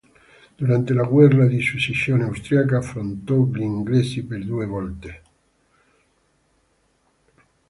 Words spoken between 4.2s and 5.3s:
per due volte.